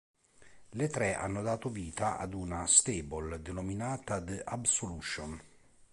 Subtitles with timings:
[0.71, 5.39] Le tre hanno dato vita ad una "stable" denominata The Absolution.